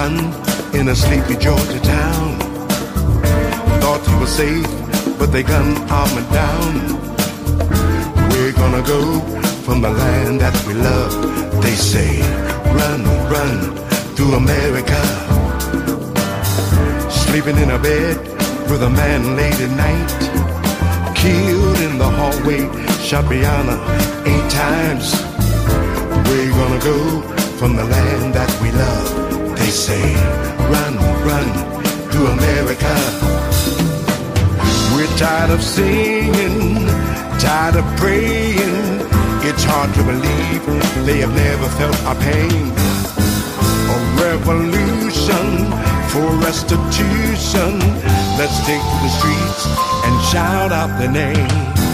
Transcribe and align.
Run 0.00 0.16
in 0.72 0.88
a 0.88 0.96
sleepy 0.96 1.36
Georgia 1.36 1.80
town. 1.80 2.38
Thought 3.82 4.02
he 4.08 4.14
was 4.18 4.32
safe, 4.42 4.70
but 5.18 5.30
they 5.30 5.42
gunned 5.42 5.76
Ahmaud 6.00 6.26
down. 6.32 6.72
We're 8.32 8.56
gonna 8.62 8.82
go 8.94 9.02
from 9.66 9.82
the 9.82 9.90
land 9.90 10.40
that 10.40 10.56
we 10.66 10.72
love. 10.72 11.12
They 11.60 11.76
say, 11.92 12.12
run, 12.80 13.00
run 13.34 13.76
through 14.14 14.32
America. 14.44 15.00
Sleeping 17.10 17.58
in 17.58 17.70
a 17.78 17.78
bed 17.78 18.16
with 18.70 18.82
a 18.82 18.92
man 19.02 19.36
late 19.36 19.60
at 19.66 19.72
night. 19.86 20.10
Killed 21.14 21.78
in 21.86 21.98
the 21.98 22.10
hallway, 22.18 22.62
shot 23.08 23.30
eight 23.30 24.48
times. 24.64 25.06
We're 26.26 26.54
gonna 26.60 26.82
go 26.92 26.98
from 27.58 27.76
the 27.76 27.84
land 27.84 28.32
that 28.32 28.50
we 28.62 28.70
love. 28.72 29.29
They 29.70 29.76
say, 29.76 30.14
run, 30.74 30.96
run 31.22 31.48
to 32.10 32.20
America. 32.26 32.94
We're 34.92 35.14
tired 35.16 35.50
of 35.50 35.62
singing, 35.62 36.88
tired 37.38 37.76
of 37.76 37.84
praying. 37.96 38.98
It's 39.46 39.62
hard 39.62 39.94
to 39.94 40.02
believe 40.02 41.06
they 41.06 41.18
have 41.18 41.32
never 41.32 41.68
felt 41.78 41.96
our 42.02 42.16
pain. 42.16 42.72
A 43.94 43.98
revolution 44.18 45.46
for 46.10 46.26
restitution. 46.42 47.78
Let's 48.42 48.58
take 48.66 48.82
to 48.82 48.98
the 49.06 49.12
streets 49.18 49.66
and 50.04 50.20
shout 50.32 50.72
out 50.72 50.98
the 50.98 51.06
names. 51.12 51.89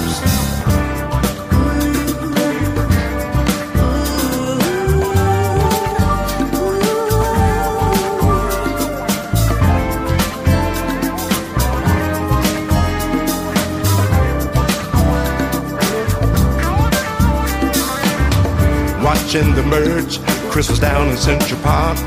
Watching 19.27 19.55
the 19.57 19.63
merge. 19.65 20.21
Chris 20.53 20.71
was 20.71 20.79
down 20.79 21.09
in 21.09 21.17
Central 21.17 21.61
Park. 21.63 21.99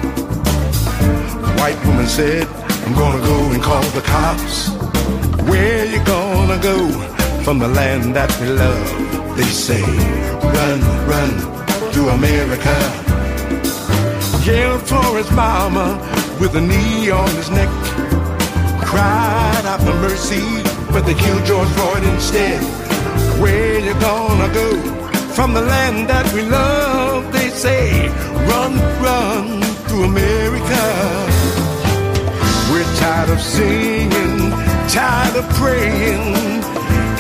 White 1.60 1.78
woman 1.86 2.08
said, 2.08 2.48
I'm 2.86 2.94
gonna 2.94 3.22
go 3.22 3.52
and 3.52 3.62
call 3.62 3.84
the 3.92 4.02
cops. 4.02 4.70
Where 5.50 5.86
you 5.86 6.02
gonna 6.06 6.58
go 6.64 6.78
from 7.44 7.60
the 7.60 7.68
land 7.68 8.16
that 8.16 8.32
we 8.40 8.48
love? 8.48 9.36
They 9.36 9.44
say, 9.44 9.82
run, 10.56 10.80
run 11.12 11.32
to 11.92 12.02
America. 12.18 12.78
Yelled 14.46 14.84
for 14.88 15.18
his 15.18 15.30
mama 15.32 16.00
with 16.40 16.56
a 16.56 16.62
knee 16.62 17.12
on 17.12 17.30
his 17.36 17.50
neck. 17.50 17.70
Cried 18.82 19.66
out 19.66 19.82
for 19.82 19.94
mercy, 20.08 20.64
but 20.94 21.02
they 21.02 21.16
killed 21.16 21.46
George 21.46 21.68
Floyd 21.70 22.04
instead. 22.04 22.64
Where 23.42 23.78
you 23.78 23.94
gonna 24.00 24.54
go 24.54 24.99
from 25.40 25.54
the 25.54 25.62
land 25.62 26.10
that 26.10 26.28
we 26.34 26.42
love? 26.42 27.32
They 27.32 27.48
say, 27.48 28.10
run, 28.52 28.74
run 29.00 29.62
to 29.88 29.96
America. 30.12 30.84
We're 32.70 32.92
tired 33.00 33.30
of 33.30 33.40
singing, 33.40 34.52
tired 34.92 35.36
of 35.42 35.48
praying. 35.56 36.36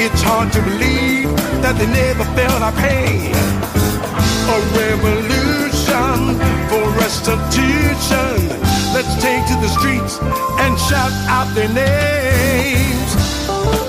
It's 0.03 0.21
hard 0.21 0.51
to 0.51 0.62
believe 0.69 1.32
that 1.63 1.75
they 1.79 1.88
never 1.88 2.25
felt 2.36 2.62
our 2.67 2.75
pain. 2.84 3.32
A 4.55 4.58
revolution 4.84 6.19
for 6.69 6.84
restitution. 6.99 8.36
Let's 8.95 9.15
take 9.23 9.43
to 9.47 9.55
the 9.63 9.71
streets 9.79 10.19
and 10.63 10.71
shout 10.89 11.13
out 11.36 11.47
their 11.55 11.71
names. 11.71 13.88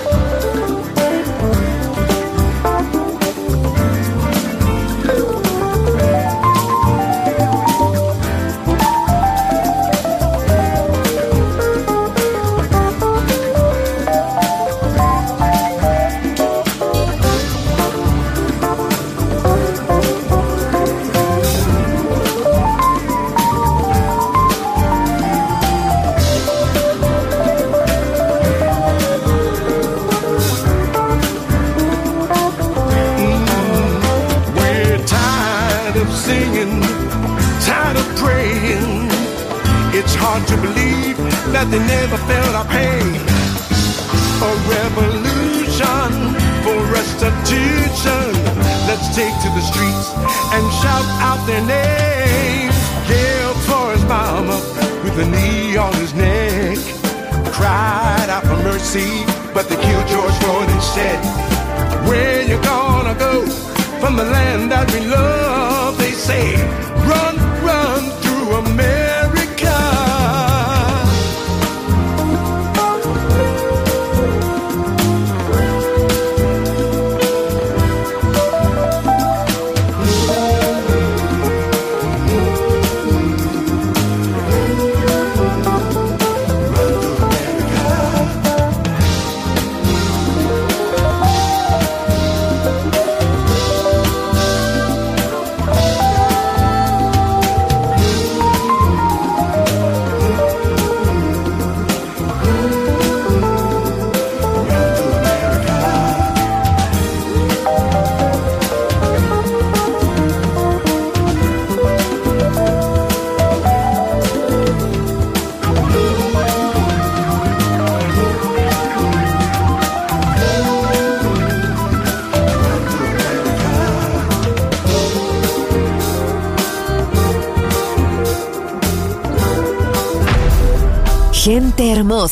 From 64.10 64.26
the 64.26 64.32
land 64.32 64.72
that 64.72 64.90
we 64.92 65.06
love? 65.06 65.96
They 65.98 66.10
say, 66.12 66.89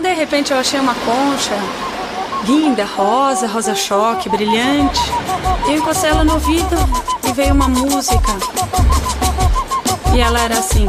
De 0.00 0.14
repente 0.14 0.52
eu 0.52 0.58
achei 0.58 0.78
uma 0.78 0.94
concha 0.94 1.54
linda, 2.44 2.84
rosa, 2.84 3.46
rosa 3.46 3.74
choque, 3.74 4.28
brilhante. 4.28 5.00
Eu 5.66 5.76
encostei 5.76 6.10
ela 6.10 6.24
no 6.24 6.34
ouvido 6.34 6.76
e 7.28 7.32
veio 7.32 7.54
uma 7.54 7.68
música. 7.68 8.32
E 10.14 10.20
ela 10.20 10.40
era 10.40 10.58
assim. 10.58 10.88